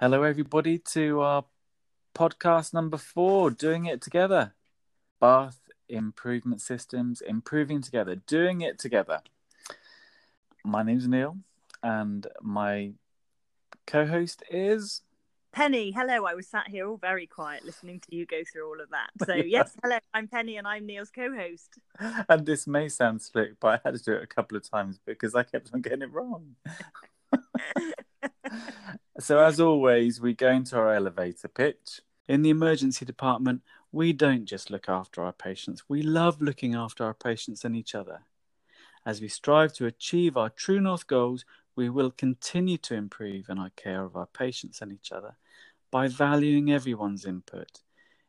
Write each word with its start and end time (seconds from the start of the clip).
Hello, 0.00 0.22
everybody, 0.22 0.78
to 0.78 1.22
our 1.22 1.44
podcast 2.14 2.72
number 2.72 2.96
four, 2.96 3.50
Doing 3.50 3.86
It 3.86 4.00
Together. 4.00 4.54
Bath 5.20 5.58
Improvement 5.88 6.60
Systems, 6.60 7.20
Improving 7.20 7.82
Together, 7.82 8.14
Doing 8.14 8.60
It 8.60 8.78
Together. 8.78 9.22
My 10.64 10.84
name's 10.84 11.08
Neil, 11.08 11.38
and 11.82 12.28
my 12.40 12.92
co 13.88 14.06
host 14.06 14.44
is. 14.48 15.02
Penny, 15.50 15.90
hello. 15.90 16.26
I 16.26 16.34
was 16.34 16.46
sat 16.46 16.68
here 16.68 16.86
all 16.86 16.96
very 16.96 17.26
quiet 17.26 17.64
listening 17.64 17.98
to 18.08 18.14
you 18.14 18.24
go 18.24 18.42
through 18.52 18.68
all 18.68 18.80
of 18.80 18.90
that. 18.90 19.10
So, 19.26 19.34
yes, 19.46 19.72
hello, 19.82 19.98
I'm 20.14 20.28
Penny 20.28 20.58
and 20.58 20.68
I'm 20.68 20.86
Neil's 20.86 21.10
co 21.10 21.34
host. 21.34 21.76
And 22.28 22.46
this 22.46 22.68
may 22.68 22.88
sound 22.88 23.20
slick, 23.20 23.58
but 23.58 23.66
I 23.66 23.80
had 23.84 23.96
to 23.96 24.04
do 24.04 24.12
it 24.12 24.22
a 24.22 24.28
couple 24.28 24.56
of 24.56 24.70
times 24.70 25.00
because 25.04 25.34
I 25.34 25.42
kept 25.42 25.74
on 25.74 25.80
getting 25.80 26.02
it 26.02 26.12
wrong. 26.12 26.54
so, 29.20 29.40
as 29.40 29.60
always, 29.60 30.20
we 30.20 30.34
go 30.34 30.50
into 30.50 30.76
our 30.76 30.94
elevator 30.94 31.48
pitch. 31.48 32.00
In 32.28 32.42
the 32.42 32.50
emergency 32.50 33.04
department, 33.04 33.62
we 33.90 34.12
don't 34.12 34.44
just 34.44 34.70
look 34.70 34.88
after 34.88 35.22
our 35.22 35.32
patients, 35.32 35.84
we 35.88 36.02
love 36.02 36.42
looking 36.42 36.74
after 36.74 37.04
our 37.04 37.14
patients 37.14 37.64
and 37.64 37.74
each 37.74 37.94
other. 37.94 38.20
As 39.06 39.20
we 39.20 39.28
strive 39.28 39.72
to 39.74 39.86
achieve 39.86 40.36
our 40.36 40.50
True 40.50 40.80
North 40.80 41.06
goals, 41.06 41.44
we 41.74 41.88
will 41.88 42.10
continue 42.10 42.76
to 42.78 42.94
improve 42.94 43.48
in 43.48 43.58
our 43.58 43.70
care 43.70 44.04
of 44.04 44.16
our 44.16 44.26
patients 44.26 44.82
and 44.82 44.92
each 44.92 45.10
other 45.10 45.36
by 45.90 46.08
valuing 46.08 46.70
everyone's 46.70 47.24
input, 47.24 47.80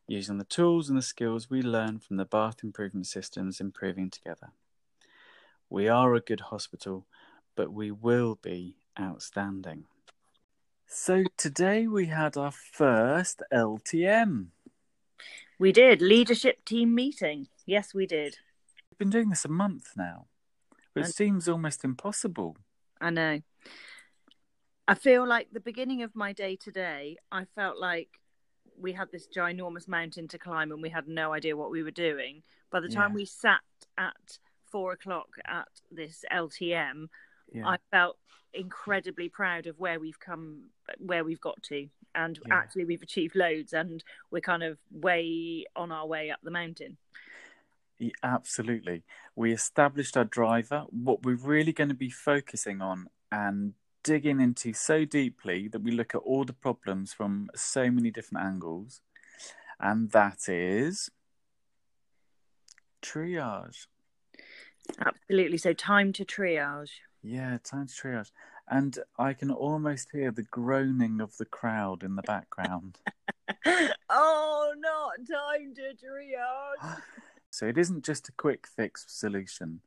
using 0.06 0.38
the 0.38 0.44
tools 0.44 0.88
and 0.88 0.96
the 0.96 1.02
skills 1.02 1.50
we 1.50 1.60
learn 1.60 1.98
from 1.98 2.16
the 2.16 2.24
bath 2.24 2.64
improvement 2.64 3.06
systems 3.06 3.60
improving 3.60 4.08
together. 4.08 4.52
We 5.68 5.88
are 5.88 6.14
a 6.14 6.20
good 6.20 6.40
hospital, 6.40 7.06
but 7.54 7.72
we 7.72 7.90
will 7.90 8.38
be 8.40 8.76
outstanding. 8.98 9.84
So 10.92 11.22
today 11.36 11.86
we 11.86 12.06
had 12.06 12.36
our 12.36 12.50
first 12.50 13.44
LTM. 13.52 14.46
We 15.56 15.70
did. 15.70 16.02
Leadership 16.02 16.64
team 16.64 16.96
meeting. 16.96 17.46
Yes, 17.64 17.94
we 17.94 18.06
did. 18.06 18.38
We've 18.90 18.98
been 18.98 19.10
doing 19.10 19.30
this 19.30 19.44
a 19.44 19.48
month 19.48 19.90
now, 19.96 20.26
but 20.92 21.02
it 21.02 21.04
And- 21.06 21.14
seems 21.14 21.48
almost 21.48 21.84
impossible. 21.84 22.56
I 23.00 23.10
know. 23.10 23.40
I 24.88 24.94
feel 24.96 25.24
like 25.24 25.52
the 25.52 25.60
beginning 25.60 26.02
of 26.02 26.16
my 26.16 26.32
day 26.32 26.56
today, 26.56 27.18
I 27.30 27.44
felt 27.44 27.78
like 27.78 28.08
we 28.76 28.92
had 28.92 29.12
this 29.12 29.28
ginormous 29.28 29.86
mountain 29.86 30.26
to 30.26 30.38
climb 30.38 30.72
and 30.72 30.82
we 30.82 30.88
had 30.88 31.06
no 31.06 31.32
idea 31.32 31.56
what 31.56 31.70
we 31.70 31.84
were 31.84 31.92
doing. 31.92 32.42
By 32.70 32.80
the 32.80 32.88
time 32.88 33.10
Yeah. 33.12 33.16
we 33.16 33.24
sat 33.26 33.62
at 33.96 34.38
four 34.66 34.92
o'clock 34.92 35.36
at 35.44 35.68
this 35.92 36.24
LTM, 36.32 37.10
Yeah. 37.52 37.66
I 37.66 37.78
felt 37.90 38.16
incredibly 38.52 39.28
proud 39.28 39.66
of 39.66 39.78
where 39.78 40.00
we've 40.00 40.18
come, 40.18 40.70
where 40.98 41.24
we've 41.24 41.40
got 41.40 41.62
to. 41.64 41.88
And 42.14 42.38
Yeah. 42.46 42.54
actually, 42.56 42.84
we've 42.84 43.02
achieved 43.02 43.36
loads 43.36 43.72
and 43.72 44.02
we're 44.30 44.40
kind 44.40 44.62
of 44.62 44.78
way 44.90 45.66
on 45.76 45.92
our 45.92 46.06
way 46.06 46.30
up 46.30 46.40
the 46.42 46.50
mountain. 46.50 46.96
Yeah, 47.98 48.10
Absolutely. 48.22 49.04
We 49.36 49.52
established 49.52 50.16
our 50.16 50.24
driver, 50.24 50.86
what 50.90 51.22
we're 51.22 51.36
really 51.36 51.72
going 51.72 51.90
to 51.90 51.94
be 51.94 52.10
focusing 52.10 52.80
on 52.80 53.08
and 53.30 53.74
digging 54.02 54.40
into 54.40 54.72
so 54.72 55.04
deeply 55.04 55.68
that 55.68 55.82
we 55.82 55.90
look 55.90 56.14
at 56.14 56.22
all 56.22 56.44
the 56.44 56.52
problems 56.52 57.12
from 57.12 57.50
so 57.54 57.90
many 57.90 58.10
different 58.10 58.44
angles. 58.44 59.02
And 59.78 60.10
that 60.10 60.48
is 60.48 61.10
triage. 63.02 63.86
Absolutely. 64.98 65.58
So, 65.58 65.72
time 65.72 66.12
to 66.14 66.24
triage. 66.24 66.90
Yeah, 67.22 67.58
time 67.62 67.86
to 67.86 67.92
triage. 67.92 68.30
And 68.68 68.98
I 69.18 69.32
can 69.34 69.50
almost 69.50 70.08
hear 70.12 70.30
the 70.30 70.42
groaning 70.42 71.20
of 71.20 71.36
the 71.36 71.44
crowd 71.44 72.02
in 72.02 72.16
the 72.16 72.22
background. 72.22 72.98
oh, 74.08 74.74
not 74.78 75.12
time 75.30 75.74
to 75.74 75.94
triage. 75.94 77.02
So 77.52 77.66
it 77.66 77.76
isn't 77.76 78.04
just 78.04 78.28
a 78.28 78.32
quick 78.32 78.68
fix 78.68 79.04
solution. 79.08 79.80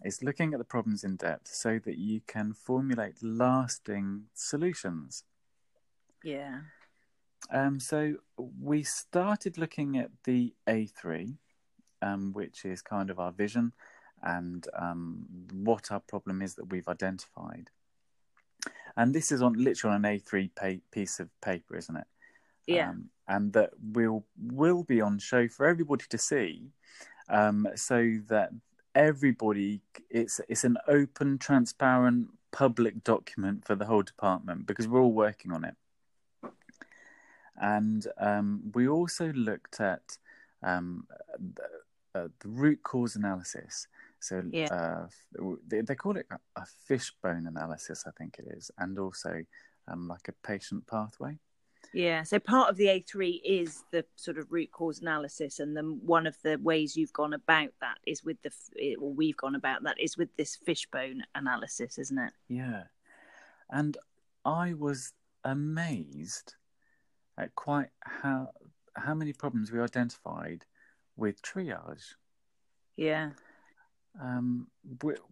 It's 0.00 0.22
looking 0.22 0.54
at 0.54 0.58
the 0.58 0.64
problems 0.64 1.04
in 1.04 1.16
depth 1.16 1.48
so 1.48 1.78
that 1.84 1.98
you 1.98 2.22
can 2.26 2.54
formulate 2.54 3.22
lasting 3.22 4.22
solutions. 4.32 5.24
Yeah. 6.24 6.60
Um, 7.50 7.78
so 7.78 8.14
we 8.58 8.84
started 8.84 9.58
looking 9.58 9.98
at 9.98 10.10
the 10.24 10.54
A3, 10.66 11.36
um, 12.00 12.32
which 12.32 12.64
is 12.64 12.80
kind 12.80 13.10
of 13.10 13.20
our 13.20 13.32
vision 13.32 13.74
and 14.22 14.66
um, 14.78 15.26
what 15.52 15.90
our 15.90 16.00
problem 16.00 16.42
is 16.42 16.54
that 16.54 16.70
we've 16.70 16.88
identified. 16.88 17.70
And 18.96 19.14
this 19.14 19.32
is 19.32 19.42
on 19.42 19.54
literally 19.54 19.96
on 19.96 20.04
an 20.04 20.18
A3 20.18 20.50
pa- 20.54 20.82
piece 20.90 21.18
of 21.18 21.28
paper, 21.40 21.76
isn't 21.76 21.96
it? 21.96 22.06
Yeah. 22.66 22.90
um, 22.90 23.10
and 23.28 23.52
that 23.54 23.70
will 23.92 24.24
will 24.38 24.84
be 24.84 25.00
on 25.00 25.18
show 25.18 25.48
for 25.48 25.66
everybody 25.66 26.04
to 26.10 26.18
see, 26.18 26.70
um, 27.28 27.66
so 27.74 28.18
that 28.28 28.50
everybody 28.94 29.80
it's 30.10 30.40
it's 30.48 30.64
an 30.64 30.76
open, 30.86 31.38
transparent, 31.38 32.28
public 32.50 33.02
document 33.02 33.64
for 33.64 33.74
the 33.74 33.86
whole 33.86 34.02
department 34.02 34.66
because 34.66 34.86
we're 34.86 35.00
all 35.00 35.12
working 35.12 35.52
on 35.52 35.64
it. 35.64 35.74
And 37.56 38.06
um, 38.18 38.70
we 38.74 38.88
also 38.88 39.32
looked 39.32 39.80
at 39.80 40.18
um, 40.62 41.06
uh, 42.14 42.28
the 42.40 42.48
root 42.48 42.82
cause 42.82 43.16
analysis. 43.16 43.86
So 44.22 44.42
Yeah. 44.50 44.66
uh, 44.72 45.08
they, 45.66 45.80
they 45.80 45.96
call 45.96 46.16
it 46.16 46.26
a, 46.30 46.64
fishbone 46.86 47.46
analysis, 47.46 48.04
I 48.06 48.12
think 48.12 48.38
it 48.38 48.46
is, 48.56 48.70
and 48.78 48.98
also 48.98 49.44
um, 49.88 50.06
like 50.06 50.28
a 50.28 50.46
patient 50.46 50.86
pathway. 50.86 51.38
Yeah. 51.92 52.22
So 52.22 52.38
part 52.38 52.70
of 52.70 52.76
the 52.76 52.86
A3 52.86 53.40
is 53.44 53.82
the 53.90 54.04
sort 54.14 54.38
of 54.38 54.52
root 54.52 54.70
cause 54.70 55.00
analysis, 55.00 55.58
and 55.58 55.76
then 55.76 56.00
one 56.04 56.28
of 56.28 56.36
the 56.42 56.56
ways 56.62 56.96
you've 56.96 57.12
gone 57.12 57.34
about 57.34 57.70
that 57.80 57.98
is 58.06 58.22
with 58.22 58.36
the, 58.42 58.96
or 58.96 59.12
we've 59.12 59.36
gone 59.36 59.56
about 59.56 59.82
that 59.82 59.98
is 60.00 60.16
with 60.16 60.34
this 60.36 60.54
fishbone 60.54 61.24
analysis, 61.34 61.98
isn't 61.98 62.18
it? 62.18 62.32
Yeah. 62.48 62.84
And 63.70 63.98
I 64.44 64.74
was 64.74 65.12
amazed 65.44 66.54
at 67.36 67.54
quite 67.56 67.88
how 68.00 68.50
how 68.94 69.14
many 69.14 69.32
problems 69.32 69.72
we 69.72 69.80
identified 69.80 70.64
with 71.16 71.42
triage. 71.42 72.14
Yeah. 72.96 73.30
Um, 74.20 74.68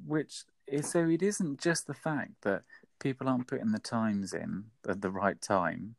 which 0.07 0.45
is 0.67 0.91
so 0.91 1.09
it 1.09 1.23
isn't 1.23 1.61
just 1.61 1.87
the 1.87 1.95
fact 1.95 2.33
that 2.43 2.63
people 2.99 3.29
aren't 3.29 3.47
putting 3.47 3.73
the 3.73 3.79
times 3.79 4.33
in 4.33 4.65
at 4.89 5.03
the 5.03 5.11
right 5.11 5.41
time, 5.41 5.97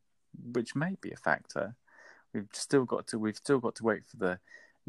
which 0.52 0.74
may 0.74 0.96
be 1.00 1.12
a 1.12 1.16
factor. 1.16 1.76
We've 2.32 2.48
still 2.52 2.84
got 2.84 3.06
to 3.08 3.18
we've 3.18 3.36
still 3.36 3.60
got 3.60 3.76
to 3.76 3.84
wait 3.84 4.04
for 4.04 4.16
the 4.16 4.38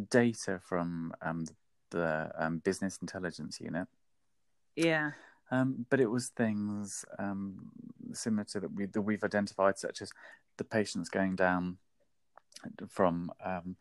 data 0.10 0.60
from 0.64 1.14
um, 1.22 1.46
the 1.92 2.32
um, 2.38 2.60
business 2.60 2.98
intelligence 3.02 3.60
unit. 3.62 3.88
Yeah. 4.76 5.12
Um, 5.52 5.86
but 5.90 6.00
it 6.00 6.10
was 6.10 6.30
things 6.30 7.06
um, 7.20 7.70
similar 8.14 8.46
to 8.46 8.62
that, 8.62 8.74
we, 8.74 8.86
that 8.88 9.02
we've 9.02 9.24
identified, 9.24 9.78
such 9.78 10.02
as 10.02 10.12
the 10.58 10.64
patients 10.64 11.10
going 11.10 11.36
down 11.36 11.78
from 12.90 13.32
um, 13.44 13.76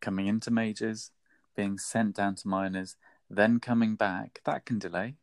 coming 0.00 0.26
into 0.26 0.50
majors, 0.50 1.10
being 1.54 1.78
sent 1.78 2.16
down 2.16 2.34
to 2.34 2.48
minors, 2.48 2.96
then 3.30 3.60
coming 3.60 3.94
back. 3.96 4.40
That 4.44 4.64
can 4.66 4.78
delay. 4.78 5.14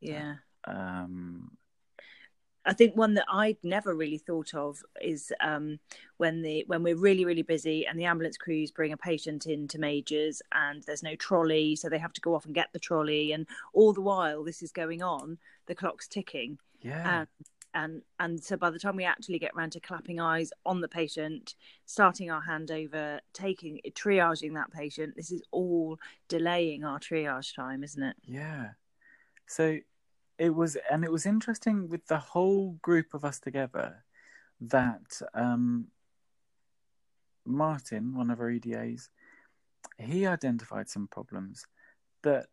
Yeah. 0.00 0.36
Um, 0.64 1.52
I 2.64 2.74
think 2.74 2.94
one 2.94 3.14
that 3.14 3.24
I'd 3.32 3.56
never 3.62 3.94
really 3.94 4.18
thought 4.18 4.54
of 4.54 4.82
is 5.00 5.32
um, 5.40 5.78
when 6.18 6.42
the 6.42 6.64
when 6.66 6.82
we're 6.82 6.96
really 6.96 7.24
really 7.24 7.42
busy 7.42 7.86
and 7.86 7.98
the 7.98 8.04
ambulance 8.04 8.36
crews 8.36 8.70
bring 8.70 8.92
a 8.92 8.98
patient 8.98 9.46
into 9.46 9.78
majors 9.78 10.42
and 10.52 10.82
there's 10.82 11.02
no 11.02 11.14
trolley, 11.16 11.74
so 11.74 11.88
they 11.88 11.98
have 11.98 12.12
to 12.12 12.20
go 12.20 12.34
off 12.34 12.44
and 12.44 12.54
get 12.54 12.68
the 12.72 12.78
trolley, 12.78 13.32
and 13.32 13.46
all 13.72 13.92
the 13.92 14.02
while 14.02 14.44
this 14.44 14.62
is 14.62 14.72
going 14.72 15.02
on, 15.02 15.38
the 15.66 15.74
clock's 15.74 16.06
ticking, 16.06 16.58
yeah, 16.82 17.20
um, 17.20 17.26
and 17.74 18.02
and 18.18 18.42
so 18.42 18.56
by 18.56 18.70
the 18.70 18.78
time 18.78 18.96
we 18.96 19.04
actually 19.04 19.38
get 19.38 19.52
around 19.56 19.72
to 19.72 19.80
clapping 19.80 20.20
eyes 20.20 20.52
on 20.64 20.80
the 20.80 20.88
patient, 20.88 21.54
starting 21.86 22.30
our 22.30 22.42
handover, 22.42 23.20
taking 23.32 23.80
triaging 23.92 24.54
that 24.54 24.70
patient, 24.72 25.14
this 25.16 25.30
is 25.30 25.42
all 25.50 25.98
delaying 26.28 26.84
our 26.84 26.98
triage 26.98 27.54
time, 27.54 27.84
isn't 27.84 28.02
it? 28.02 28.16
yeah. 28.24 28.70
So 29.46 29.78
it 30.38 30.54
was, 30.54 30.76
and 30.90 31.04
it 31.04 31.12
was 31.12 31.26
interesting 31.26 31.88
with 31.88 32.06
the 32.06 32.18
whole 32.18 32.78
group 32.82 33.14
of 33.14 33.24
us 33.24 33.40
together 33.40 34.04
that 34.60 35.20
um, 35.34 35.88
Martin, 37.44 38.14
one 38.14 38.30
of 38.30 38.40
our 38.40 38.48
EDAs, 38.50 39.10
he 39.98 40.26
identified 40.26 40.88
some 40.88 41.08
problems 41.08 41.66
that 42.22 42.46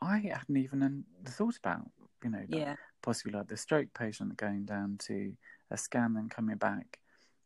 I 0.00 0.18
hadn't 0.18 0.56
even 0.56 1.04
thought 1.26 1.56
about. 1.56 1.90
You 2.22 2.30
know, 2.30 2.42
Yeah. 2.48 2.76
Possibly 3.04 3.32
like 3.32 3.48
the 3.48 3.56
stroke 3.56 3.92
patient 3.92 4.36
going 4.36 4.64
down 4.64 4.96
to 5.06 5.34
a 5.70 5.76
scan 5.76 6.16
and 6.16 6.30
coming 6.30 6.56
back, 6.56 6.98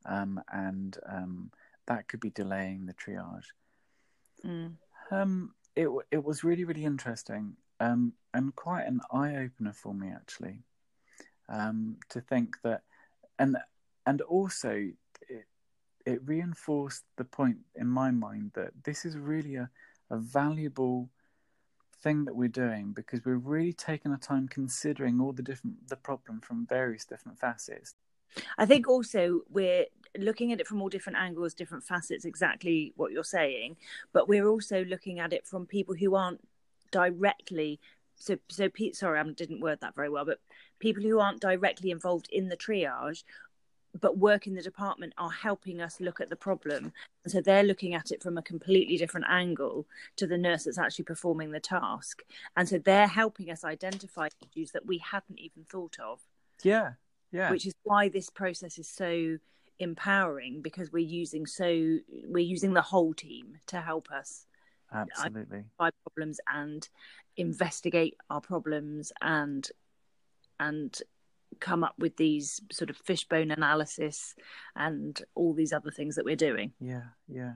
um, 0.06 0.40
and 0.52 0.96
um, 1.06 1.50
that 1.86 2.06
could 2.06 2.20
be 2.20 2.30
delaying 2.30 2.86
the 2.86 2.94
triage. 2.94 3.46
Mm. 4.44 4.74
Um, 5.10 5.54
it 5.74 5.88
it 6.10 6.22
was 6.24 6.44
really 6.44 6.64
really 6.64 6.84
interesting, 6.84 7.56
um, 7.80 8.12
and 8.32 8.54
quite 8.54 8.84
an 8.86 9.00
eye 9.10 9.36
opener 9.36 9.72
for 9.72 9.92
me 9.92 10.08
actually, 10.08 10.62
um, 11.48 11.96
to 12.10 12.20
think 12.20 12.56
that 12.62 12.82
and 13.38 13.56
and 14.06 14.20
also 14.22 14.70
it, 15.28 15.46
it 16.06 16.20
reinforced 16.24 17.02
the 17.16 17.24
point 17.24 17.58
in 17.74 17.88
my 17.88 18.12
mind 18.12 18.52
that 18.54 18.70
this 18.84 19.04
is 19.04 19.18
really 19.18 19.56
a, 19.56 19.68
a 20.10 20.16
valuable 20.18 21.10
thing 22.00 22.24
that 22.24 22.36
we're 22.36 22.48
doing 22.48 22.92
because 22.92 23.24
we're 23.24 23.36
really 23.36 23.72
taking 23.72 24.12
our 24.12 24.18
time 24.18 24.48
considering 24.48 25.20
all 25.20 25.32
the 25.32 25.42
different 25.42 25.88
the 25.88 25.96
problem 25.96 26.40
from 26.40 26.66
various 26.66 27.04
different 27.04 27.38
facets. 27.38 27.94
I 28.56 28.66
think 28.66 28.88
also 28.88 29.40
we're 29.48 29.86
looking 30.16 30.52
at 30.52 30.60
it 30.60 30.66
from 30.66 30.82
all 30.82 30.88
different 30.88 31.18
angles, 31.18 31.54
different 31.54 31.84
facets, 31.84 32.24
exactly 32.24 32.92
what 32.96 33.10
you're 33.10 33.24
saying, 33.24 33.76
but 34.12 34.28
we're 34.28 34.46
also 34.46 34.84
looking 34.84 35.18
at 35.18 35.32
it 35.32 35.46
from 35.46 35.66
people 35.66 35.94
who 35.94 36.14
aren't 36.14 36.40
directly 36.90 37.80
so 38.18 38.36
so 38.48 38.68
Pete 38.68 38.96
sorry 38.96 39.20
I 39.20 39.22
didn't 39.22 39.60
word 39.60 39.80
that 39.80 39.94
very 39.94 40.08
well 40.08 40.24
but 40.24 40.40
people 40.78 41.02
who 41.02 41.20
aren't 41.20 41.40
directly 41.40 41.90
involved 41.90 42.28
in 42.32 42.48
the 42.48 42.56
triage 42.56 43.22
but 44.00 44.18
work 44.18 44.46
in 44.46 44.54
the 44.54 44.62
department 44.62 45.12
are 45.18 45.30
helping 45.30 45.80
us 45.80 46.00
look 46.00 46.20
at 46.20 46.30
the 46.30 46.36
problem. 46.36 46.92
And 47.24 47.32
so 47.32 47.40
they're 47.40 47.62
looking 47.62 47.94
at 47.94 48.10
it 48.10 48.22
from 48.22 48.38
a 48.38 48.42
completely 48.42 48.96
different 48.96 49.26
angle 49.28 49.86
to 50.16 50.26
the 50.26 50.38
nurse 50.38 50.64
that's 50.64 50.78
actually 50.78 51.06
performing 51.06 51.50
the 51.50 51.60
task. 51.60 52.22
And 52.56 52.68
so 52.68 52.78
they're 52.78 53.06
helping 53.06 53.50
us 53.50 53.64
identify 53.64 54.28
issues 54.52 54.72
that 54.72 54.86
we 54.86 54.98
hadn't 54.98 55.38
even 55.38 55.64
thought 55.64 55.96
of. 55.98 56.20
Yeah 56.62 56.92
yeah. 57.30 57.50
Which 57.50 57.66
is 57.66 57.74
why 57.82 58.08
this 58.08 58.30
process 58.30 58.78
is 58.78 58.88
so 58.88 59.38
empowering 59.78 60.60
because 60.60 60.90
we're 60.90 60.98
using 60.98 61.46
so 61.46 61.98
we're 62.24 62.38
using 62.38 62.72
the 62.72 62.82
whole 62.82 63.14
team 63.14 63.58
to 63.66 63.80
help 63.80 64.10
us 64.10 64.44
absolutely. 64.92 65.58
identify 65.58 65.90
problems 66.04 66.40
and 66.52 66.88
investigate 67.36 68.16
our 68.28 68.40
problems 68.40 69.12
and 69.20 69.70
and 70.58 71.00
come 71.60 71.84
up 71.84 71.94
with 71.98 72.16
these 72.16 72.60
sort 72.70 72.90
of 72.90 72.96
fishbone 72.96 73.50
analysis 73.50 74.34
and 74.76 75.22
all 75.34 75.54
these 75.54 75.72
other 75.72 75.90
things 75.90 76.16
that 76.16 76.24
we're 76.24 76.36
doing. 76.36 76.72
Yeah 76.80 77.08
yeah. 77.28 77.54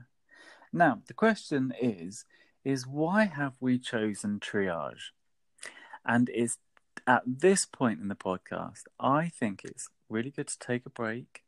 Now 0.71 1.01
the 1.07 1.13
question 1.13 1.73
is 1.81 2.25
is 2.63 2.87
why 2.87 3.25
have 3.25 3.53
we 3.59 3.77
chosen 3.77 4.39
triage? 4.39 5.11
And 6.05 6.29
is 6.29 6.57
at 7.07 7.23
this 7.25 7.65
point 7.65 7.99
in 7.99 8.07
the 8.07 8.15
podcast 8.15 8.83
i 8.99 9.27
think 9.27 9.61
it's 9.65 9.89
really 10.09 10.29
good 10.29 10.47
to 10.47 10.59
take 10.59 10.85
a 10.85 10.89
break 10.89 11.43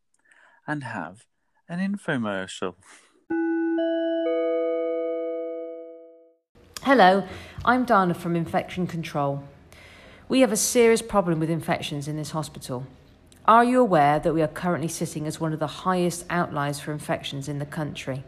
and 0.68 0.84
have 0.84 1.26
an 1.68 1.80
infomercial. 1.80 2.76
Hello, 6.82 7.28
I'm 7.64 7.86
Dana 7.86 8.14
from 8.14 8.36
Infection 8.36 8.86
Control. 8.86 9.44
We 10.28 10.40
have 10.40 10.52
a 10.52 10.58
serious 10.58 11.02
problem 11.02 11.40
with 11.40 11.50
infections 11.50 12.08
in 12.08 12.18
this 12.18 12.32
hospital. 12.32 12.88
Are 13.46 13.64
you 13.64 13.80
aware 13.80 14.20
that 14.20 14.34
we 14.34 14.42
are 14.42 14.48
currently 14.48 14.88
sitting 14.88 15.28
as 15.28 15.40
one 15.40 15.54
of 15.54 15.60
the 15.60 15.68
highest 15.68 16.26
outliers 16.30 16.80
for 16.80 16.92
infections 16.92 17.48
in 17.48 17.60
the 17.60 17.66
country? 17.66 18.24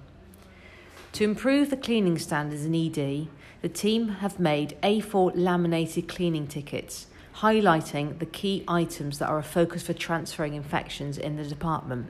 To 1.14 1.24
improve 1.24 1.72
the 1.72 1.78
cleaning 1.78 2.20
standards 2.20 2.66
in 2.66 2.76
ED, 2.76 3.28
the 3.64 3.70
team 3.70 4.10
have 4.10 4.40
made 4.40 4.78
A4 4.84 5.32
laminated 5.34 6.08
cleaning 6.08 6.46
tickets 6.46 7.08
highlighting 7.38 8.18
the 8.18 8.26
key 8.26 8.64
items 8.68 9.20
that 9.20 9.30
are 9.30 9.38
a 9.38 9.44
focus 9.44 9.84
for 9.84 9.94
transferring 9.94 10.56
infections 10.56 11.20
in 11.20 11.36
the 11.36 11.44
department. 11.44 12.08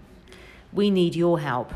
We 0.72 0.90
need 0.90 1.16
your 1.16 1.40
help. 1.40 1.74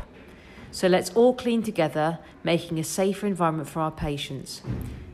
So 0.70 0.88
let's 0.88 1.10
all 1.10 1.34
clean 1.34 1.62
together, 1.62 2.18
making 2.42 2.78
a 2.78 2.84
safer 2.84 3.26
environment 3.26 3.68
for 3.68 3.80
our 3.80 3.90
patients. 3.90 4.62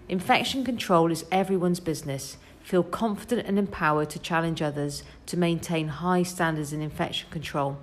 Infection 0.09 0.65
control 0.65 1.11
is 1.11 1.25
everyone's 1.33 1.81
business. 1.81 2.37
Feel 2.69 2.83
confident 2.83 3.49
and 3.49 3.59
empowered 3.59 4.11
to 4.11 4.19
challenge 4.19 4.61
others 4.61 5.03
to 5.25 5.39
maintain 5.39 5.89
high 5.89 6.23
standards 6.23 6.71
in 6.75 6.83
infection 6.83 7.31
control. 7.31 7.79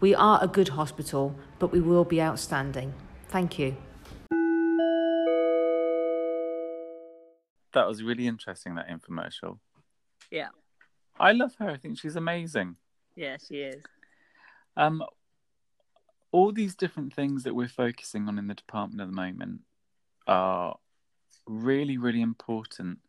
We 0.00 0.14
are 0.14 0.42
a 0.42 0.48
good 0.48 0.68
hospital, 0.68 1.36
but 1.58 1.72
we 1.72 1.82
will 1.82 2.06
be 2.06 2.22
outstanding. 2.22 2.94
Thank 3.28 3.58
you. 3.58 3.76
That 7.74 7.86
was 7.86 8.02
really 8.02 8.26
interesting, 8.26 8.76
that 8.76 8.88
infomercial. 8.88 9.58
yeah 10.30 10.48
I 11.20 11.32
love 11.32 11.56
her. 11.58 11.68
I 11.68 11.76
think 11.76 11.98
she's 11.98 12.16
amazing. 12.16 12.76
yeah 13.16 13.36
she 13.46 13.56
is 13.56 13.82
Um, 14.78 15.04
all 16.32 16.50
these 16.50 16.74
different 16.74 17.12
things 17.12 17.42
that 17.42 17.54
we're 17.54 17.68
focusing 17.68 18.26
on 18.26 18.38
in 18.38 18.46
the 18.46 18.54
department 18.54 19.02
at 19.02 19.08
the 19.08 19.12
moment 19.26 19.60
are 20.26 20.76
really, 21.46 21.98
really 21.98 22.22
important 22.22 23.00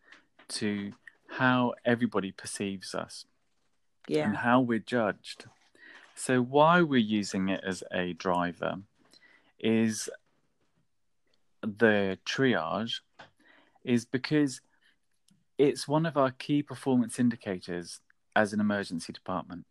to 0.49 0.91
how 1.37 1.73
everybody 1.85 2.31
perceives 2.31 2.95
us 2.95 3.25
yeah 4.07 4.25
and 4.25 4.37
how 4.37 4.61
we're 4.61 4.79
judged. 4.79 5.45
So, 6.15 6.41
why 6.41 6.81
we're 6.81 6.97
using 6.97 7.49
it 7.49 7.61
as 7.65 7.83
a 7.91 8.13
driver 8.13 8.75
is 9.59 10.09
the 11.61 12.17
triage, 12.25 13.01
is 13.83 14.05
because 14.05 14.61
it's 15.57 15.87
one 15.87 16.05
of 16.05 16.15
our 16.15 16.31
key 16.31 16.63
performance 16.63 17.19
indicators 17.19 17.99
as 18.35 18.53
an 18.53 18.59
emergency 18.59 19.11
department. 19.11 19.65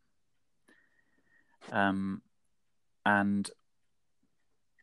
Um, 1.72 2.22
and 3.06 3.50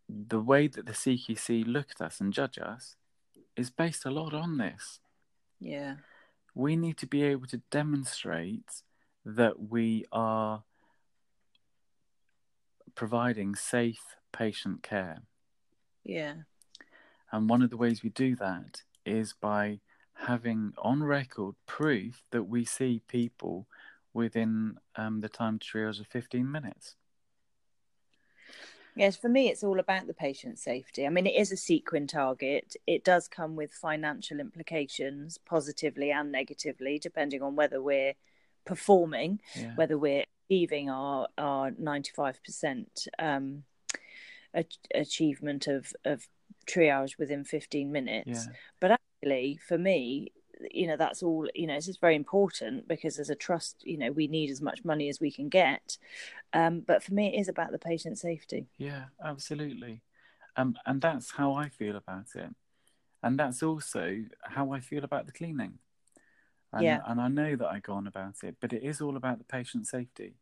the 0.09 0.39
way 0.39 0.67
that 0.67 0.85
the 0.85 0.93
CQC 0.93 1.65
look 1.67 1.91
at 1.91 2.05
us 2.05 2.19
and 2.19 2.33
judge 2.33 2.57
us 2.57 2.95
is 3.55 3.69
based 3.69 4.05
a 4.05 4.11
lot 4.11 4.33
on 4.33 4.57
this. 4.57 4.99
yeah 5.59 5.95
We 6.53 6.75
need 6.75 6.97
to 6.97 7.07
be 7.07 7.23
able 7.23 7.47
to 7.47 7.61
demonstrate 7.71 8.83
that 9.25 9.69
we 9.69 10.05
are 10.11 10.63
providing 12.95 13.55
safe 13.55 14.15
patient 14.31 14.83
care. 14.83 15.21
yeah 16.03 16.33
And 17.31 17.49
one 17.49 17.61
of 17.61 17.69
the 17.69 17.77
ways 17.77 18.03
we 18.03 18.09
do 18.09 18.35
that 18.35 18.81
is 19.05 19.33
by 19.33 19.79
having 20.13 20.73
on 20.77 21.03
record 21.03 21.55
proof 21.65 22.23
that 22.31 22.43
we 22.43 22.65
see 22.65 23.01
people 23.07 23.67
within 24.13 24.77
um, 24.95 25.21
the 25.21 25.29
time 25.29 25.57
to 25.57 25.65
triage 25.65 25.99
of 25.99 26.07
15 26.07 26.51
minutes. 26.51 26.95
Yes, 28.95 29.15
for 29.15 29.29
me, 29.29 29.49
it's 29.49 29.63
all 29.63 29.79
about 29.79 30.07
the 30.07 30.13
patient 30.13 30.59
safety. 30.59 31.05
I 31.05 31.09
mean, 31.09 31.25
it 31.25 31.35
is 31.35 31.51
a 31.51 31.55
CQUIN 31.55 32.07
target. 32.09 32.75
It 32.85 33.03
does 33.03 33.27
come 33.27 33.55
with 33.55 33.71
financial 33.73 34.39
implications, 34.39 35.37
positively 35.37 36.11
and 36.11 36.31
negatively, 36.31 36.99
depending 36.99 37.41
on 37.41 37.55
whether 37.55 37.81
we're 37.81 38.13
performing, 38.65 39.39
Yeah. 39.55 39.75
whether 39.75 39.97
we're 39.97 40.25
achieving 40.49 40.89
our 40.89 41.27
our 41.37 41.71
ninety 41.77 42.11
five 42.13 42.43
percent 42.43 43.07
um, 43.17 43.63
achievement 44.93 45.67
of 45.67 45.93
of 46.05 46.27
triage 46.67 47.17
within 47.17 47.43
fifteen 47.45 47.91
minutes. 47.91 48.47
Yeah. 48.47 48.53
But 48.79 48.91
actually, 48.91 49.59
for 49.67 49.77
me, 49.77 50.33
you 50.71 50.87
know, 50.87 50.97
that's 50.97 51.23
all. 51.23 51.47
You 51.55 51.67
know, 51.67 51.75
it's 51.75 51.85
just 51.85 52.01
very 52.01 52.15
important 52.15 52.87
because 52.87 53.19
as 53.19 53.29
a 53.29 53.35
trust, 53.35 53.77
you 53.83 53.97
know, 53.97 54.11
we 54.11 54.27
need 54.27 54.49
as 54.49 54.61
much 54.61 54.83
money 54.83 55.09
as 55.09 55.19
we 55.19 55.31
can 55.31 55.49
get. 55.49 55.97
Um, 56.53 56.81
but 56.81 57.03
for 57.03 57.13
me, 57.13 57.33
it 57.33 57.39
is 57.39 57.47
about 57.47 57.71
the 57.71 57.79
patient 57.79 58.17
safety. 58.19 58.67
Yeah, 58.77 59.05
absolutely. 59.23 60.01
Um, 60.55 60.75
and 60.85 61.01
that's 61.01 61.31
how 61.31 61.53
I 61.53 61.69
feel 61.69 61.95
about 61.95 62.27
it. 62.35 62.53
And 63.23 63.39
that's 63.39 63.63
also 63.63 64.23
how 64.41 64.71
I 64.73 64.79
feel 64.79 65.03
about 65.03 65.25
the 65.25 65.31
cleaning. 65.31 65.79
And, 66.73 66.83
Yeah. 66.83 67.01
and 67.05 67.19
I 67.19 67.27
know 67.27 67.55
that 67.55 67.67
I 67.67 67.79
go 67.79 67.93
on 67.93 68.07
about 68.07 68.43
it, 68.43 68.55
but 68.59 68.73
it 68.73 68.83
is 68.83 69.01
all 69.01 69.17
about 69.17 69.37
the 69.37 69.43
patient 69.43 69.87
safety. 69.87 70.35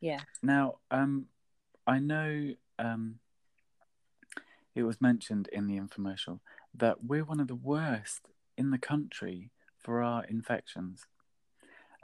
Yeah. 0.00 0.20
Now, 0.42 0.78
um, 0.90 1.26
I 1.86 1.98
know 1.98 2.54
um, 2.78 3.18
it 4.74 4.82
was 4.82 5.00
mentioned 5.00 5.48
in 5.52 5.66
the 5.66 5.78
infomercial 5.78 6.40
that 6.74 7.04
we're 7.04 7.24
one 7.24 7.40
of 7.40 7.48
the 7.48 7.54
worst 7.54 8.30
in 8.56 8.70
the 8.70 8.78
country 8.78 9.50
for 9.78 10.02
our 10.02 10.24
infections. 10.24 11.06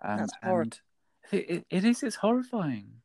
Um, 0.03 0.19
That's 0.19 0.33
horrible. 0.43 0.71
and 1.31 1.41
it, 1.41 1.67
it, 1.71 1.85
is, 1.85 2.03
it's 2.03 2.17
horrifying. 2.17 3.03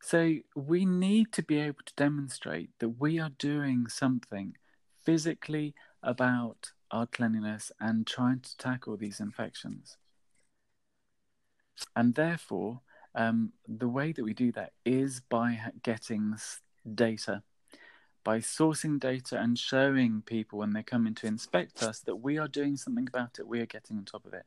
So 0.00 0.36
we 0.54 0.84
need 0.84 1.32
to 1.32 1.42
be 1.42 1.58
able 1.58 1.82
to 1.86 1.94
demonstrate 1.96 2.70
that 2.78 3.00
we 3.00 3.18
are 3.18 3.30
doing 3.38 3.88
something 3.88 4.56
physically 5.04 5.74
about 6.02 6.72
our 6.90 7.06
cleanliness 7.06 7.72
and 7.80 8.06
trying 8.06 8.40
to 8.40 8.56
tackle 8.56 8.96
these 8.96 9.20
infections. 9.20 9.96
And 11.96 12.14
therefore, 12.14 12.80
um, 13.14 13.52
the 13.66 13.88
way 13.88 14.12
that 14.12 14.22
we 14.22 14.34
do 14.34 14.52
that 14.52 14.72
is 14.84 15.20
by 15.20 15.58
getting 15.82 16.36
data, 16.94 17.42
by 18.24 18.38
sourcing 18.38 18.98
data 18.98 19.38
and 19.38 19.58
showing 19.58 20.22
people 20.22 20.58
when 20.58 20.72
they 20.72 20.82
come 20.82 21.06
in 21.06 21.14
to 21.16 21.26
inspect 21.26 21.82
us 21.82 22.00
that 22.00 22.16
we 22.16 22.38
are 22.38 22.48
doing 22.48 22.76
something 22.76 23.06
about 23.06 23.38
it, 23.38 23.46
we 23.46 23.60
are 23.60 23.66
getting 23.66 23.98
on 23.98 24.04
top 24.04 24.24
of 24.24 24.32
it. 24.32 24.46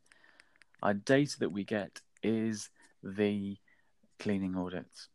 Our 0.81 0.95
data 0.95 1.39
that 1.39 1.51
we 1.51 1.63
get 1.63 2.01
is 2.23 2.69
the 3.03 3.57
cleaning 4.19 4.57
audits. 4.57 5.09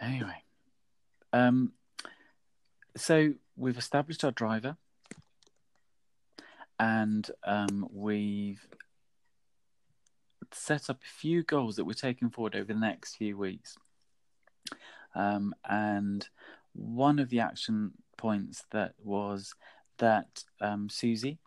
Anyway, 0.00 0.42
um, 1.32 1.72
so 2.96 3.34
we've 3.56 3.78
established 3.78 4.24
our 4.24 4.32
driver 4.32 4.76
and 6.78 7.30
um, 7.44 7.88
we've 7.92 8.66
set 10.52 10.90
up 10.90 11.00
a 11.02 11.18
few 11.18 11.42
goals 11.42 11.76
that 11.76 11.84
we're 11.84 11.94
taking 11.94 12.30
forward 12.30 12.54
over 12.54 12.72
the 12.72 12.78
next 12.78 13.16
few 13.16 13.36
weeks. 13.36 13.78
Um, 15.16 15.54
and 15.68 16.28
one 16.74 17.18
of 17.18 17.30
the 17.30 17.40
action 17.40 17.92
points 18.18 18.64
that 18.70 18.92
was 19.02 19.54
that 19.98 20.44
um, 20.60 20.88
Susie 20.90 21.38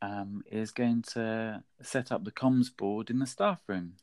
um, 0.00 0.42
is 0.50 0.70
going 0.70 1.02
to 1.14 1.62
set 1.82 2.12
up 2.12 2.24
the 2.24 2.30
comms 2.30 2.74
board 2.74 3.10
in 3.10 3.18
the 3.18 3.26
staff 3.26 3.60
room. 3.66 3.94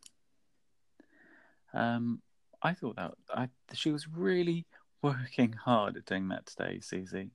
Um, 1.73 2.21
I 2.61 2.73
thought 2.73 2.97
that 2.97 3.13
I, 3.33 3.49
she 3.73 3.91
was 3.91 4.07
really 4.09 4.65
working 5.01 5.53
hard 5.53 5.95
at 5.95 6.05
doing 6.05 6.27
that 6.29 6.47
today, 6.47 6.79
Susie. 6.81 7.31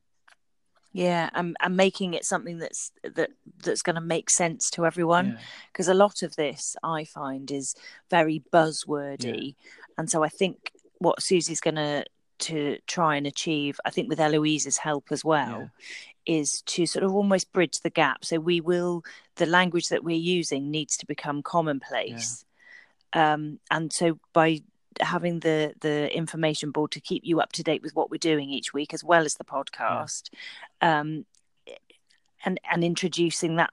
Yeah, 0.93 1.31
and, 1.33 1.57
and 1.61 1.75
making 1.75 2.13
it 2.13 2.27
something 2.27 2.59
that's 2.59 2.93
that 3.03 3.31
that's 3.65 3.81
going 3.81 3.95
to 3.95 4.03
make 4.03 4.29
sense 4.29 4.69
to 4.73 4.85
everyone, 4.85 5.39
because 5.73 5.89
yeah. 5.89 5.95
a 5.95 6.03
lot 6.05 6.23
of 6.23 6.37
this 6.37 6.77
I 6.83 7.05
find 7.05 7.51
is 7.51 7.75
very 8.11 8.43
buzzwordy, 8.53 9.47
yeah. 9.47 9.85
and 9.97 10.11
so 10.11 10.23
I 10.23 10.29
think 10.29 10.73
what 11.03 11.23
Susie's 11.23 11.61
going 11.61 11.77
to 11.77 12.05
to 12.39 12.79
try 12.89 13.15
and 13.15 13.27
achieve, 13.27 13.79
I 13.85 13.91
think 13.91 14.09
with 14.09 14.19
Eloise's 14.19 14.77
help 14.77 15.13
as 15.13 15.25
well, 15.25 15.71
yeah. 16.27 16.41
is 16.41 16.63
to 16.63 16.87
sort 16.87 17.05
of 17.05 17.15
almost 17.15 17.53
bridge 17.53 17.81
the 17.81 17.91
gap. 17.91 18.25
So 18.25 18.41
we 18.41 18.61
will 18.61 19.05
the 19.37 19.47
language 19.47 19.89
that 19.91 20.03
we're 20.03 20.17
using 20.17 20.71
needs 20.71 20.97
to 20.99 21.07
become 21.07 21.43
commonplace, 21.43 22.45
um, 23.13 23.61
and 23.71 23.93
so 23.93 24.19
by 24.33 24.63
having 25.01 25.41
the 25.41 25.75
the 25.81 26.15
information 26.15 26.71
board 26.71 26.91
to 26.93 27.01
keep 27.01 27.23
you 27.25 27.41
up 27.41 27.53
to 27.53 27.63
date 27.63 27.83
with 27.83 27.95
what 27.95 28.11
we're 28.11 28.19
doing 28.19 28.51
each 28.51 28.75
week 28.75 28.93
as 28.93 29.03
well 29.03 29.25
as 29.25 29.37
the 29.37 29.45
podcast 29.45 30.29
yeah. 30.83 31.01
um 31.01 31.25
and 32.45 32.61
and 32.71 32.85
introducing 32.85 33.57
that 33.57 33.73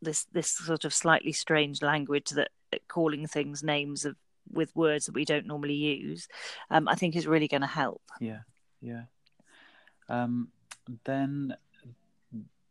this 0.00 0.24
this 0.32 0.50
sort 0.50 0.84
of 0.84 0.94
slightly 0.94 1.32
strange 1.32 1.82
language 1.82 2.30
that 2.30 2.48
calling 2.88 3.26
things 3.26 3.62
names 3.62 4.04
of 4.04 4.16
with 4.50 4.74
words 4.76 5.06
that 5.06 5.14
we 5.14 5.24
don't 5.24 5.46
normally 5.46 5.74
use 5.74 6.28
um 6.70 6.88
i 6.88 6.94
think 6.94 7.16
is 7.16 7.26
really 7.26 7.48
going 7.48 7.60
to 7.60 7.66
help 7.66 8.02
yeah 8.20 8.40
yeah 8.80 9.02
um 10.08 10.48
then 11.04 11.56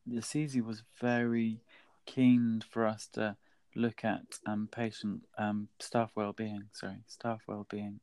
the 0.06 0.22
Susie 0.22 0.62
was 0.62 0.84
very 1.00 1.62
keen 2.06 2.62
for 2.70 2.86
us 2.86 3.08
to 3.14 3.36
look 3.76 4.04
at 4.04 4.40
um, 4.46 4.68
patient 4.72 5.24
um, 5.38 5.70
staff 5.80 6.12
well-being. 6.16 6.64
Sorry, 6.74 7.04
staff 7.08 7.42
well-being, 7.48 8.00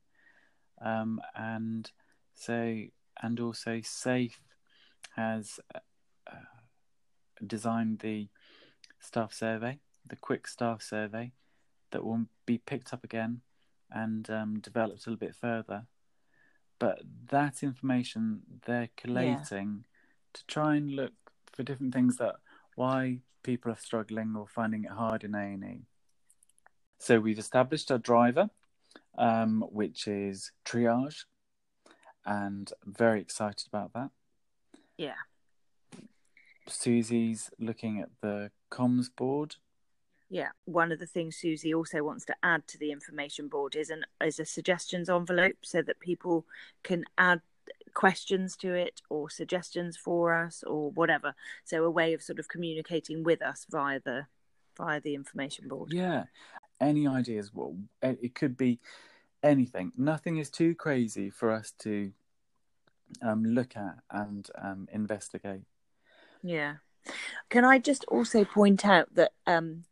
um, 0.80 1.20
and 1.34 1.90
so 2.34 2.82
and 3.22 3.40
also 3.40 3.80
Safe 3.82 4.40
has 5.16 5.60
uh, 5.74 5.80
designed 7.46 8.00
the 8.00 8.28
staff 8.98 9.32
survey, 9.32 9.78
the 10.06 10.16
quick 10.16 10.46
staff 10.46 10.82
survey, 10.82 11.32
that 11.90 12.04
will 12.04 12.26
be 12.46 12.58
picked 12.58 12.92
up 12.92 13.04
again 13.04 13.42
and 13.92 14.28
um, 14.30 14.60
developed 14.60 15.06
a 15.06 15.10
little 15.10 15.26
bit 15.26 15.34
further. 15.34 15.86
But 16.78 17.02
that 17.28 17.62
information 17.62 18.40
they're 18.66 18.88
collating 18.96 19.84
yeah. 19.84 20.32
to 20.34 20.46
try 20.46 20.76
and 20.76 20.90
look 20.90 21.12
for 21.52 21.62
different 21.62 21.92
things 21.92 22.16
that 22.16 22.36
why 22.74 23.18
people 23.42 23.72
are 23.72 23.76
struggling 23.76 24.34
or 24.36 24.46
finding 24.46 24.84
it 24.84 24.90
hard 24.90 25.24
in 25.24 25.34
A&E. 25.34 25.82
So 26.98 27.18
we've 27.18 27.38
established 27.38 27.90
a 27.90 27.98
driver, 27.98 28.50
um, 29.18 29.64
which 29.70 30.06
is 30.06 30.52
triage, 30.64 31.24
and 32.24 32.72
very 32.84 33.20
excited 33.20 33.66
about 33.68 33.92
that. 33.94 34.10
Yeah. 34.96 35.14
Susie's 36.68 37.50
looking 37.58 38.00
at 38.00 38.10
the 38.20 38.50
comms 38.70 39.08
board. 39.14 39.56
Yeah, 40.30 40.50
one 40.64 40.92
of 40.92 41.00
the 41.00 41.06
things 41.06 41.36
Susie 41.36 41.74
also 41.74 42.04
wants 42.04 42.24
to 42.26 42.36
add 42.44 42.66
to 42.68 42.78
the 42.78 42.92
information 42.92 43.48
board 43.48 43.74
is 43.74 43.90
an 43.90 44.04
is 44.24 44.38
a 44.38 44.44
suggestions 44.44 45.10
envelope 45.10 45.56
so 45.62 45.82
that 45.82 45.98
people 45.98 46.46
can 46.84 47.04
add 47.18 47.40
questions 47.94 48.56
to 48.56 48.72
it 48.72 49.02
or 49.10 49.28
suggestions 49.28 49.96
for 49.96 50.32
us 50.32 50.62
or 50.64 50.92
whatever. 50.92 51.34
So 51.64 51.84
a 51.84 51.90
way 51.90 52.14
of 52.14 52.22
sort 52.22 52.38
of 52.38 52.48
communicating 52.48 53.24
with 53.24 53.42
us 53.42 53.66
via 53.68 53.98
the 53.98 54.26
via 54.76 55.00
the 55.00 55.14
information 55.14 55.68
board. 55.68 55.92
Yeah. 55.92 56.24
Any 56.80 57.06
ideas? 57.06 57.50
Well, 57.52 57.76
it 58.00 58.34
could 58.34 58.56
be 58.56 58.78
anything. 59.42 59.92
Nothing 59.96 60.38
is 60.38 60.48
too 60.48 60.74
crazy 60.74 61.28
for 61.28 61.50
us 61.50 61.72
to 61.80 62.12
um, 63.20 63.44
look 63.44 63.76
at 63.76 63.96
and 64.10 64.48
um, 64.56 64.88
investigate. 64.92 65.62
Yeah. 66.42 66.76
Can 67.48 67.64
I 67.64 67.78
just 67.78 68.04
also 68.04 68.44
point 68.44 68.86
out 68.86 69.14
that 69.14 69.32
um, 69.46 69.84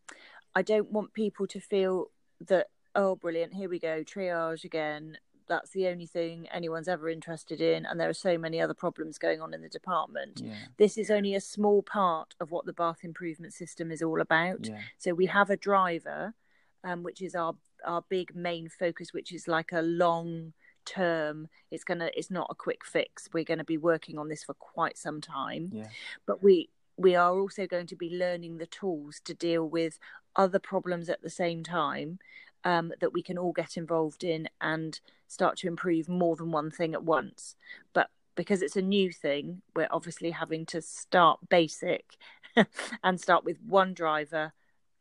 I 0.54 0.62
don't 0.62 0.90
want 0.90 1.12
people 1.12 1.46
to 1.48 1.60
feel 1.60 2.10
that 2.46 2.68
oh 2.94 3.16
brilliant 3.16 3.54
here 3.54 3.68
we 3.68 3.78
go 3.78 4.02
triage 4.02 4.64
again 4.64 5.18
that's 5.48 5.70
the 5.70 5.86
only 5.88 6.06
thing 6.06 6.46
anyone's 6.52 6.88
ever 6.88 7.08
interested 7.08 7.60
in 7.60 7.86
and 7.86 7.98
there 7.98 8.08
are 8.08 8.14
so 8.14 8.36
many 8.36 8.60
other 8.60 8.74
problems 8.74 9.18
going 9.18 9.40
on 9.40 9.54
in 9.54 9.62
the 9.62 9.68
department 9.68 10.42
yeah. 10.44 10.54
this 10.76 10.98
is 10.98 11.10
only 11.10 11.34
a 11.34 11.40
small 11.40 11.82
part 11.82 12.34
of 12.40 12.50
what 12.50 12.66
the 12.66 12.72
bath 12.72 12.98
improvement 13.02 13.52
system 13.52 13.90
is 13.90 14.02
all 14.02 14.20
about 14.20 14.66
yeah. 14.66 14.78
so 14.98 15.14
we 15.14 15.26
have 15.26 15.50
a 15.50 15.56
driver 15.56 16.34
um, 16.84 17.02
which 17.02 17.22
is 17.22 17.34
our 17.34 17.54
our 17.84 18.02
big 18.08 18.34
main 18.34 18.68
focus 18.68 19.12
which 19.12 19.32
is 19.32 19.48
like 19.48 19.72
a 19.72 19.82
long 19.82 20.52
term 20.84 21.48
it's 21.70 21.84
gonna 21.84 22.10
it's 22.16 22.30
not 22.30 22.46
a 22.50 22.54
quick 22.54 22.84
fix 22.84 23.28
we're 23.32 23.44
going 23.44 23.58
to 23.58 23.64
be 23.64 23.76
working 23.76 24.18
on 24.18 24.28
this 24.28 24.42
for 24.42 24.54
quite 24.54 24.96
some 24.96 25.20
time 25.20 25.70
yeah. 25.72 25.86
but 26.26 26.42
we 26.42 26.68
we 26.96 27.14
are 27.14 27.38
also 27.38 27.66
going 27.66 27.86
to 27.86 27.94
be 27.94 28.10
learning 28.10 28.58
the 28.58 28.66
tools 28.66 29.20
to 29.24 29.32
deal 29.32 29.68
with 29.68 29.98
other 30.38 30.58
problems 30.58 31.10
at 31.10 31.20
the 31.20 31.28
same 31.28 31.62
time 31.62 32.18
um, 32.64 32.92
that 33.00 33.12
we 33.12 33.22
can 33.22 33.36
all 33.36 33.52
get 33.52 33.76
involved 33.76 34.24
in 34.24 34.48
and 34.60 35.00
start 35.26 35.58
to 35.58 35.68
improve 35.68 36.08
more 36.08 36.36
than 36.36 36.50
one 36.50 36.70
thing 36.70 36.94
at 36.94 37.04
once. 37.04 37.56
But 37.92 38.08
because 38.34 38.62
it's 38.62 38.76
a 38.76 38.82
new 38.82 39.10
thing, 39.10 39.62
we're 39.74 39.88
obviously 39.90 40.30
having 40.30 40.64
to 40.66 40.80
start 40.80 41.40
basic 41.48 42.16
and 43.04 43.20
start 43.20 43.44
with 43.44 43.58
one 43.60 43.94
driver, 43.94 44.52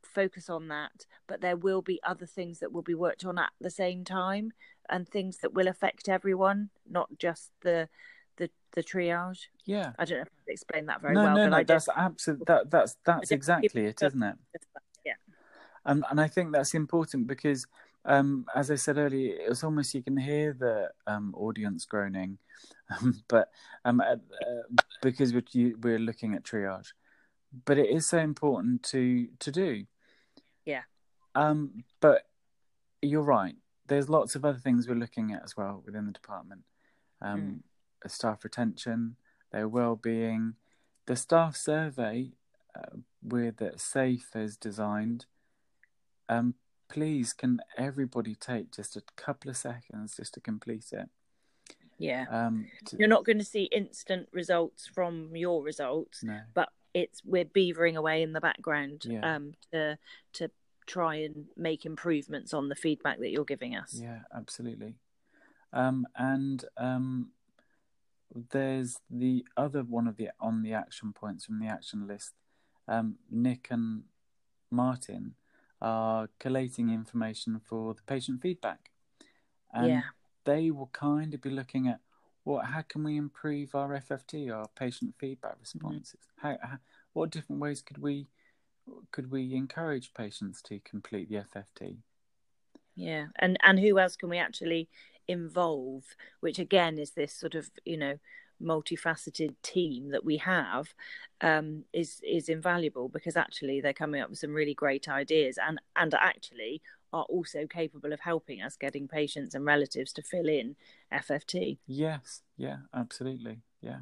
focus 0.03 0.49
on 0.49 0.67
that. 0.69 1.05
But 1.27 1.41
there 1.41 1.55
will 1.55 1.81
be 1.81 1.99
other 2.03 2.25
things 2.25 2.59
that 2.59 2.71
will 2.71 2.81
be 2.81 2.95
worked 2.95 3.23
on 3.23 3.37
at 3.37 3.51
the 3.61 3.69
same 3.69 4.03
time 4.03 4.53
and 4.89 5.07
things 5.07 5.37
that 5.37 5.53
will 5.53 5.67
affect 5.67 6.09
everyone, 6.09 6.69
not 6.89 7.09
just 7.19 7.51
the 7.61 7.89
the 8.37 8.49
the 8.73 8.83
triage. 8.83 9.47
Yeah, 9.65 9.91
I 9.99 10.05
don't 10.05 10.19
know 10.19 10.23
if 10.23 10.29
I 10.47 10.51
explained 10.51 10.89
that 10.89 11.01
very 11.01 11.13
no, 11.13 11.23
well. 11.23 11.35
No, 11.35 11.49
no, 11.49 11.57
I 11.57 11.63
that's 11.63 11.89
absolutely 11.95 12.45
that 12.47 12.71
that's 12.71 12.95
that's 13.05 13.31
exactly 13.39 13.85
it, 13.85 14.01
isn't 14.01 14.23
it? 14.23 14.35
And 15.87 16.03
and 16.09 16.21
I 16.21 16.27
think 16.27 16.51
that's 16.51 16.73
important 16.73 17.25
because 17.25 17.65
um, 18.05 18.45
as 18.55 18.69
I 18.69 18.75
said 18.75 18.97
earlier, 18.97 19.35
it 19.35 19.49
was 19.49 19.63
almost 19.63 19.93
you 19.93 20.03
can 20.03 20.17
hear 20.17 20.53
the 20.53 20.91
um, 21.07 21.33
audience 21.35 21.85
groaning, 21.85 22.37
um, 23.01 23.23
but 23.27 23.49
um, 23.83 23.99
uh, 23.99 24.17
because 25.01 25.33
we're, 25.33 25.73
we're 25.81 25.99
looking 25.99 26.33
at 26.33 26.43
triage, 26.43 26.93
but 27.65 27.77
it 27.77 27.89
is 27.89 28.07
so 28.07 28.19
important 28.19 28.83
to 28.83 29.27
to 29.39 29.51
do. 29.51 29.85
Yeah. 30.65 30.83
Um, 31.35 31.83
but 32.01 32.23
you're 33.01 33.21
right. 33.21 33.55
There's 33.87 34.09
lots 34.09 34.35
of 34.35 34.43
other 34.43 34.57
things 34.57 34.87
we're 34.87 34.95
looking 34.95 35.31
at 35.31 35.43
as 35.43 35.55
well 35.55 35.81
within 35.85 36.05
the 36.05 36.11
department. 36.11 36.61
Um, 37.21 37.63
mm. 38.05 38.09
Staff 38.09 38.43
retention, 38.43 39.15
their 39.51 39.67
well-being, 39.67 40.53
the 41.07 41.15
staff 41.15 41.55
survey 41.55 42.31
uh, 42.75 42.97
with 43.23 43.57
that 43.57 43.79
Safe 43.79 44.29
has 44.33 44.55
designed. 44.55 45.25
Um, 46.29 46.55
please 46.89 47.33
can 47.33 47.59
everybody 47.77 48.35
take 48.35 48.71
just 48.71 48.95
a 48.95 49.01
couple 49.15 49.49
of 49.49 49.57
seconds 49.57 50.15
just 50.15 50.33
to 50.35 50.39
complete 50.39 50.85
it? 50.91 51.09
Yeah. 51.97 52.25
Um 52.29 52.67
to... 52.85 52.97
you're 52.97 53.07
not 53.07 53.25
going 53.25 53.39
to 53.39 53.43
see 53.43 53.63
instant 53.63 54.27
results 54.31 54.87
from 54.87 55.35
your 55.35 55.63
results 55.63 56.23
no. 56.23 56.39
but 56.53 56.69
it's 56.93 57.21
we're 57.25 57.45
beavering 57.45 57.95
away 57.95 58.21
in 58.21 58.33
the 58.33 58.41
background 58.41 59.03
yeah. 59.05 59.35
um 59.35 59.53
to 59.71 59.97
to 60.33 60.51
try 60.85 61.15
and 61.15 61.45
make 61.57 61.85
improvements 61.85 62.53
on 62.53 62.69
the 62.69 62.75
feedback 62.75 63.19
that 63.19 63.29
you're 63.29 63.43
giving 63.43 63.75
us. 63.75 63.99
Yeah 64.01 64.19
absolutely. 64.35 64.95
Um 65.73 66.07
and 66.15 66.63
um 66.77 67.29
there's 68.51 68.97
the 69.09 69.45
other 69.55 69.83
one 69.83 70.07
of 70.07 70.17
the 70.17 70.29
on 70.39 70.61
the 70.61 70.73
action 70.73 71.13
points 71.13 71.45
from 71.45 71.59
the 71.59 71.67
action 71.67 72.07
list. 72.07 72.33
Um 72.87 73.15
nick 73.29 73.67
and 73.71 74.03
martin 74.69 75.33
are 75.81 76.29
collating 76.39 76.89
information 76.89 77.59
for 77.63 77.93
the 77.93 78.01
patient 78.03 78.41
feedback. 78.41 78.89
And 79.73 79.87
yeah. 79.87 80.01
they 80.45 80.71
will 80.71 80.89
kind 80.93 81.33
of 81.33 81.41
be 81.41 81.49
looking 81.49 81.87
at 81.87 81.99
what 82.43 82.65
how 82.65 82.81
can 82.81 83.03
we 83.03 83.17
improve 83.17 83.75
our 83.75 83.89
FFT, 83.89 84.53
our 84.55 84.67
patient 84.77 85.13
feedback 85.19 85.53
mm-hmm. 85.53 85.61
responses? 85.61 86.19
Mm-hmm. 86.39 86.47
How, 86.47 86.57
how, 86.61 86.77
what 87.13 87.29
different 87.29 87.61
ways 87.61 87.81
could 87.81 87.97
we 87.97 88.27
could 89.11 89.29
we 89.29 89.53
encourage 89.53 90.13
patients 90.13 90.61
to 90.63 90.79
complete 90.79 91.29
the 91.29 91.43
FFT? 91.55 91.97
Yeah, 92.95 93.25
and 93.37 93.57
and 93.61 93.79
who 93.79 93.99
else 93.99 94.15
can 94.15 94.29
we 94.29 94.37
actually 94.37 94.89
involve? 95.27 96.03
Which 96.39 96.57
again 96.57 96.97
is 96.97 97.11
this 97.11 97.33
sort 97.33 97.55
of 97.55 97.69
you 97.85 97.97
know 97.97 98.17
multifaceted 98.61 99.55
team 99.61 100.09
that 100.09 100.25
we 100.25 100.37
have 100.37 100.93
um, 101.41 101.83
is 101.93 102.21
is 102.27 102.49
invaluable 102.49 103.09
because 103.09 103.37
actually 103.37 103.81
they're 103.81 103.93
coming 103.93 104.21
up 104.21 104.29
with 104.29 104.39
some 104.39 104.53
really 104.53 104.73
great 104.73 105.07
ideas 105.07 105.57
and 105.57 105.79
and 105.95 106.13
actually 106.13 106.81
are 107.13 107.23
also 107.23 107.65
capable 107.65 108.11
of 108.11 108.19
helping 108.19 108.61
us 108.61 108.75
getting 108.75 109.07
patients 109.07 109.55
and 109.55 109.65
relatives 109.65 110.11
to 110.11 110.21
fill 110.21 110.49
in 110.49 110.75
FFT. 111.13 111.77
Yes, 111.87 112.41
yeah, 112.57 112.77
absolutely, 112.93 113.61
yeah. 113.81 113.99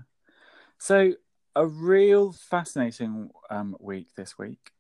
So 0.78 1.14
a 1.56 1.66
real 1.66 2.34
fascinating 2.34 3.30
um, 3.50 3.76
week 3.80 4.08
this 4.16 4.38
week. 4.38 4.72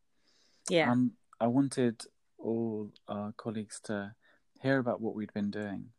Yeah. 0.69 0.91
Um, 0.91 1.11
I 1.39 1.47
wanted 1.47 2.01
all 2.37 2.91
our 3.07 3.33
colleagues 3.37 3.79
to 3.85 4.13
hear 4.61 4.79
about 4.79 5.01
what 5.01 5.15
we'd 5.15 5.33
been 5.33 5.51
doing. 5.51 5.89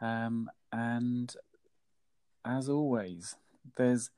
Um, 0.00 0.50
and 0.72 1.34
as 2.46 2.68
always, 2.68 3.36
there's 3.76 4.10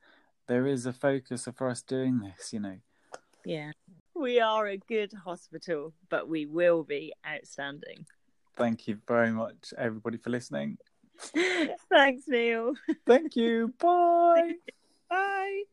there 0.47 0.65
is 0.65 0.85
a 0.85 0.93
focus 0.93 1.47
for 1.55 1.69
us 1.69 1.81
doing 1.81 2.19
this, 2.19 2.53
you 2.53 2.59
know. 2.59 2.77
Yeah. 3.45 3.71
We 4.15 4.39
are 4.39 4.67
a 4.67 4.77
good 4.77 5.13
hospital, 5.13 5.93
but 6.09 6.27
we 6.27 6.45
will 6.45 6.83
be 6.83 7.13
outstanding. 7.25 8.05
Thank 8.57 8.87
you 8.87 8.99
very 9.07 9.31
much, 9.31 9.73
everybody, 9.77 10.17
for 10.17 10.29
listening. 10.29 10.77
Thanks, 11.89 12.23
Neil. 12.27 12.73
Thank 13.05 13.35
you. 13.35 13.73
Bye. 13.79 14.55
Bye. 15.09 15.63